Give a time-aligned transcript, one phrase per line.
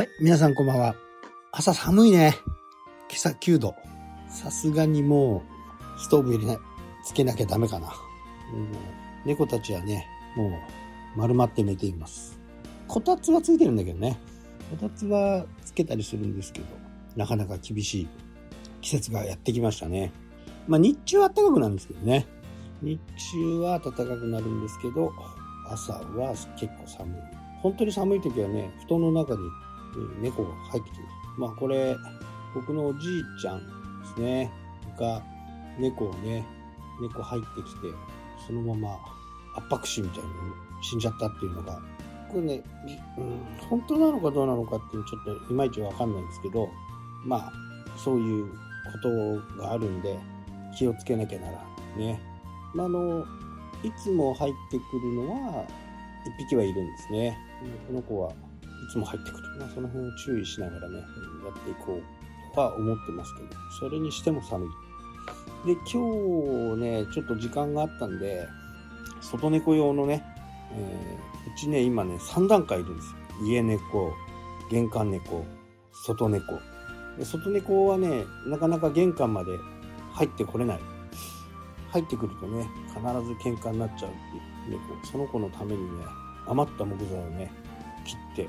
[0.00, 0.94] はい、皆さんこんばんは。
[1.52, 2.34] 朝寒いね。
[3.10, 3.74] 今朝9度。
[4.30, 5.42] さすがにも
[5.98, 6.58] う、ストーブ入れない、
[7.04, 7.92] つけなきゃダメかな。
[8.54, 8.72] うん、
[9.26, 10.06] 猫たちはね、
[10.36, 12.40] もう丸まって寝ています。
[12.88, 14.18] こたつはついてるんだけどね。
[14.70, 16.66] こたつはつけたりするんですけど、
[17.14, 18.08] なかなか厳しい
[18.80, 20.12] 季節がやってきましたね。
[20.66, 22.26] まあ日中は暖かくなるんですけどね。
[22.80, 22.98] 日
[23.32, 25.12] 中は暖かくなるんですけど、
[25.68, 27.16] 朝は結構寒い。
[27.60, 29.40] 本当に寒い時はね、布団の中に
[30.20, 31.14] 猫が入ってきます。
[31.38, 31.96] まあこれ、
[32.54, 33.64] 僕のおじいちゃんで
[34.14, 34.52] すね、
[34.98, 35.22] が
[35.78, 36.44] 猫をね、
[37.00, 37.80] 猫入ってきて、
[38.46, 38.98] そのまま
[39.56, 40.28] 圧迫死みたいに
[40.82, 41.80] 死んじゃったっていうのが、
[42.30, 42.62] これね、
[43.18, 46.68] うん、本当なのかどうなのかっていうのちょっといまいちわかんないんですけど、
[47.24, 47.52] まあ、
[47.96, 48.54] そういうこ
[49.56, 50.18] とがあるんで、
[50.76, 51.64] 気をつけなきゃなら。
[51.96, 52.20] ね。
[52.74, 53.24] まあ、あの、
[53.82, 55.64] いつも入ってくるのは、
[56.38, 57.38] 一匹はいるんですね。
[57.88, 58.32] この子は
[58.90, 59.42] つも入ってくる。
[59.58, 64.68] まあ、その辺を注意しながらね、やっていこうとは思ってますけど、それにしても寒い。
[65.66, 68.48] で、今日ね、ちょっと時間があったんで、
[69.20, 70.24] 外猫用のね、
[70.72, 73.46] えー、うちね、今ね、3段階いるんですよ。
[73.46, 74.12] 家猫、
[74.70, 75.44] 玄関猫、
[75.92, 76.58] 外猫。
[77.18, 79.50] で外猫はね、なかなか玄関まで
[80.12, 80.80] 入ってこれない。
[81.90, 84.14] 入ってくるとね、必ず喧嘩になっちゃうっ
[84.66, 85.06] ていう猫。
[85.06, 86.04] その子のためにね、
[86.46, 87.50] 余った木材をね、
[88.04, 88.48] 切って、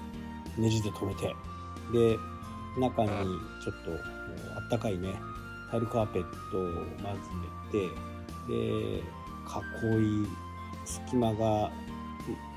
[0.58, 1.36] ネジで止めて、
[1.92, 2.18] で、
[2.80, 3.92] 中にちょっと
[4.56, 5.14] あったかいね、
[5.70, 6.64] タイルカーペットを
[7.04, 7.20] まず
[7.72, 7.90] 寝て、
[8.48, 10.28] で、囲い、
[10.86, 11.72] 隙間が、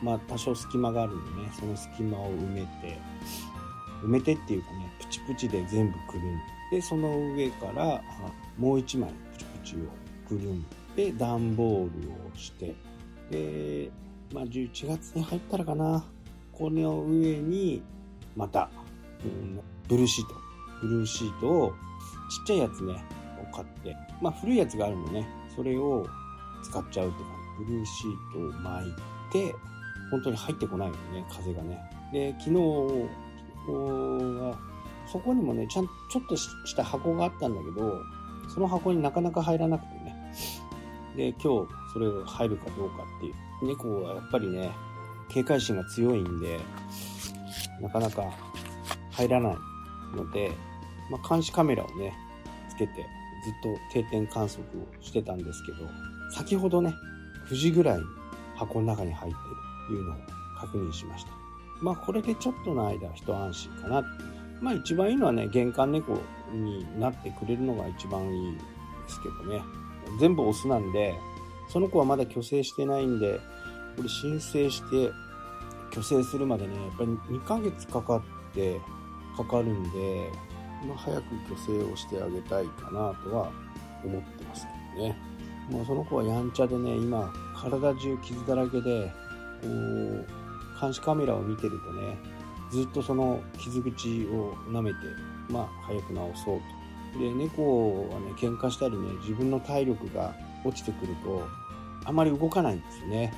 [0.02, 2.98] まあ多少隙間があるんでね、その隙間を埋めて、
[4.02, 8.02] 埋めてっていうかね、プチプチで全部くるんで、その上から
[8.58, 9.78] もう一枚プチプチを
[10.28, 10.64] くるん
[10.96, 12.74] で、段ボールをして、
[13.30, 13.90] で、
[14.32, 16.04] まあ11月に入ったらかな、
[16.56, 17.82] この上に、
[18.36, 18.70] また、
[19.24, 20.34] うん、ブルーシート、
[20.80, 21.72] ブルーシートを、
[22.30, 23.04] ちっちゃいやつね、
[23.42, 26.06] を買って、まあ古いやつがあるのね、それを
[26.62, 27.64] 使っちゃうって感じ。
[27.64, 28.92] ブルーシートを巻い
[29.32, 29.54] て、
[30.10, 31.78] 本当に入ってこないのね、風がね。
[32.12, 32.56] で、昨日
[33.68, 34.58] は、
[35.10, 38.00] そこにもね、ちゃん、ちょっとした箱があったんだけど、
[38.48, 40.32] その箱になかなか入らなくてね。
[41.16, 43.34] で、今日、それが入るかどうかっていう。
[43.66, 44.70] 猫はやっぱりね、
[45.28, 46.60] 警戒心が強いんで、
[47.80, 48.32] なかなか
[49.12, 49.56] 入らない
[50.16, 50.52] ので、
[51.10, 52.14] まあ、監視カメラをね、
[52.68, 52.92] つけて、
[53.44, 55.88] ずっと定点観測をしてたんですけど、
[56.30, 56.94] 先ほどね、
[57.50, 58.04] 9時ぐらいに
[58.56, 59.44] 箱の中に入ってる
[59.88, 60.16] というのを
[60.58, 61.30] 確認しました。
[61.82, 64.02] まあこれでちょっとの間は一安心かな。
[64.60, 66.18] まあ一番いいのはね、玄関猫
[66.52, 68.60] になってくれるのが一番いいで
[69.08, 69.62] すけどね。
[70.18, 71.14] 全部オスなんで、
[71.68, 73.40] その子はまだ虚勢してないんで、
[73.96, 75.12] これ申請して
[75.90, 78.22] 虚勢するまでね、やっぱり2ヶ月かかっ
[78.52, 78.80] て、
[79.36, 80.30] かかるんで、
[80.86, 81.24] まあ早く
[81.64, 83.50] 虚勢をしてあげたいかなとは
[84.04, 85.16] 思ってますけどね。
[85.70, 89.10] もうその子はやんちゃでね、今、体中傷だらけで、
[89.62, 90.26] こう、
[90.80, 92.18] 監視カメラを見てるとね、
[92.70, 94.96] ずっとその傷口を舐めて、
[95.48, 96.60] まあ、早く治そう
[97.14, 97.18] と。
[97.18, 100.34] で、猫はね、喧嘩したりね、自分の体力が
[100.64, 101.46] 落ちてくると、
[102.04, 103.32] あまり動かないんですよね。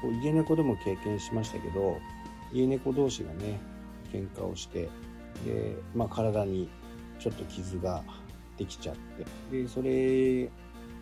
[0.00, 1.98] こう家猫でも経験しましたけど、
[2.52, 3.60] 家猫同士がね、
[4.12, 4.88] 喧嘩をして、
[5.44, 6.68] で、まあ、体に
[7.18, 8.02] ちょっと傷が
[8.56, 10.46] できちゃって、で、それ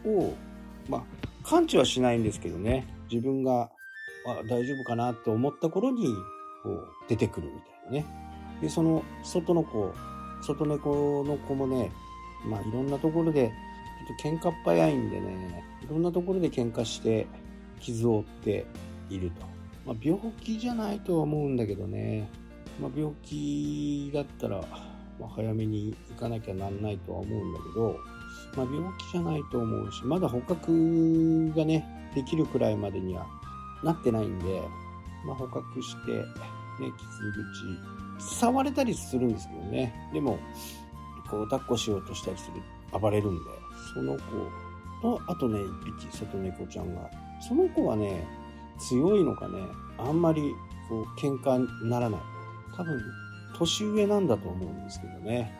[0.04, 0.34] を、
[0.88, 1.02] まあ、
[1.48, 3.70] 感知はしないんですけどね、自分が、
[4.26, 6.06] あ、大丈夫かなと思った頃に、
[6.62, 8.06] こう、出てくるみたいなね。
[8.60, 9.92] で、その、外の子、
[10.42, 11.90] 外猫の子もね、
[12.44, 13.48] まあ、いろんなところで、
[14.06, 17.26] ちょっと喧嘩っ早いんでね、いろんなところで喧嘩して、
[17.80, 18.66] 傷を負って
[19.10, 19.46] いると。
[19.86, 22.28] まあ、病気じゃないとは思うんだけどね、
[22.80, 24.60] まあ、病気だったら、
[25.18, 27.96] ま、早めに行かなきゃなんないとは思うんだけど、
[28.56, 33.26] まあ、病気じゃないと思うし、まだ捕獲がね、できるくらいまでには
[33.82, 34.62] なってないんで、
[35.26, 36.92] まあ、捕獲して、ね、
[38.18, 40.10] 傷口、触れたりするんですけどね。
[40.12, 40.38] でも、
[41.30, 42.50] こう、抱っこしようとしたりす
[42.92, 43.40] る、暴れるんで、
[43.94, 44.20] その子
[45.02, 47.10] と、あとね、一匹、外猫ちゃんが。
[47.40, 48.26] その子はね、
[48.78, 49.66] 強いのかね、
[49.98, 50.54] あんまり、
[50.88, 52.20] こう、喧嘩にならない。
[52.76, 53.00] 多分、
[53.58, 55.52] 年上なんだと思うんですけどね。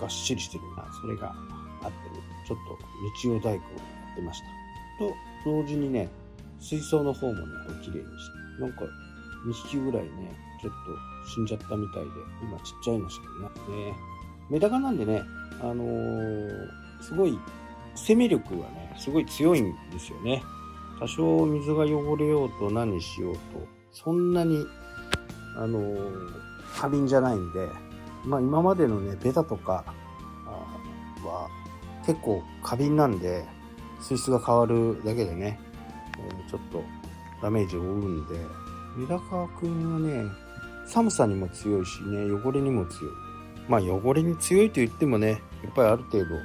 [0.00, 1.34] がっしりしてるな、それが
[1.82, 2.78] あってね、ちょっと
[3.22, 3.58] 日曜大工をや
[4.12, 4.46] ってました。
[4.98, 5.14] と、
[5.44, 6.08] 同時にね、
[6.60, 7.40] 水槽の方もね、
[7.82, 8.84] 綺麗にして、なんか
[9.46, 10.10] 2匹ぐらいね、
[10.60, 12.10] ちょっと死んじゃったみたいで、
[12.42, 13.94] 今ちっちゃいのしかいないね。
[14.50, 15.22] メダカなんでね、
[15.60, 16.68] あのー、
[17.00, 17.38] すごい、
[17.94, 20.42] 生命力はね、すごい強いんですよね。
[21.02, 23.40] 多少水が汚れようと何しようと、
[23.90, 24.64] そんなに、
[25.56, 26.32] あのー、
[26.76, 27.66] 過敏じゃないんで、
[28.24, 29.84] まあ今までのね、ベタとか
[31.24, 31.48] は
[32.06, 33.44] 結構過敏なんで、
[34.00, 35.58] 水質が変わるだけでね、
[36.20, 36.84] え、ちょっと
[37.42, 38.36] ダメージを負うんで、
[38.96, 40.30] メダカくんはね、
[40.86, 43.12] 寒さにも強いしね、汚れにも強い。
[43.68, 46.36] まあ汚れに強いと言ってもね、やっぱりある程度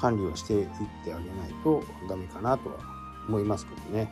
[0.00, 0.66] 管理をしていっ
[1.04, 2.95] てあげないとダメかなとは
[3.28, 4.10] 思いますけどね。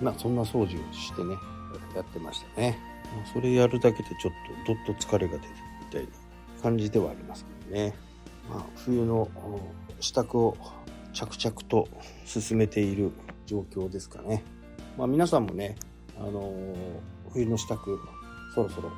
[0.00, 1.36] まあそんな掃除をしてね、
[1.94, 2.78] やってましたね。
[3.32, 4.32] それやるだけでちょっ
[4.66, 6.08] とどっと疲れが出るみたいな
[6.62, 7.94] 感じではありますけどね。
[8.50, 9.28] まあ冬の
[10.00, 10.56] 支度を
[11.12, 11.88] 着々と
[12.24, 13.12] 進めている
[13.46, 14.42] 状況ですかね。
[14.96, 15.76] まあ皆さんもね、
[16.18, 16.74] あのー、
[17.32, 17.76] 冬の支度、
[18.54, 18.90] そろそろ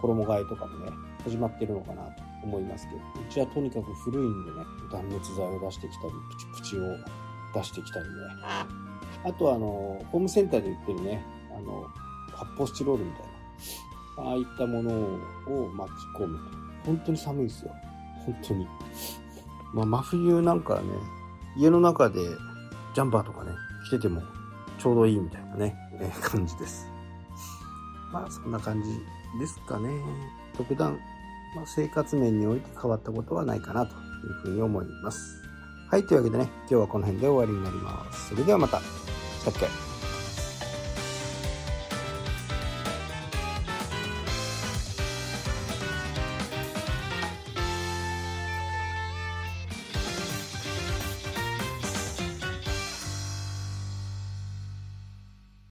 [0.00, 0.92] 衣替えとかもね、
[1.24, 4.58] 始まってるのかなと思いますけど、うちはとにかく古いんでね、
[4.92, 6.12] 断熱材を出してきたり、
[6.54, 6.96] プチプチを
[7.54, 8.85] 出してきたりね。
[9.26, 11.20] あとはあの、ホームセンターで売ってるね、
[11.50, 11.84] あの、
[12.32, 13.22] 発泡スチロールみたい
[14.24, 16.44] な、ああいったものを巻き込むと。
[16.84, 17.72] 本当に寒いですよ。
[18.24, 18.68] 本当に。
[19.74, 20.82] まあ、真冬なんかね、
[21.56, 22.20] 家の中で
[22.94, 23.50] ジャンパーとかね、
[23.88, 24.22] 着てても
[24.78, 26.86] ちょうどいいみたいなね、えー、感じです。
[28.12, 28.90] まあ、そんな感じ
[29.40, 29.90] ですかね。
[30.56, 31.00] 特段、
[31.56, 35.42] まあ、生活面において変わったことはないかなというふうに思います。
[35.90, 38.30] はい、というわけでね、今日はこの辺で終わりになります。
[38.30, 38.80] それではまた。
[39.50, 39.85] したっけ